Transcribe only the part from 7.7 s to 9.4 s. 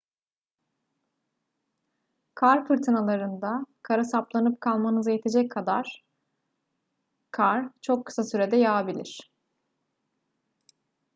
çok kısa sürede yağabilir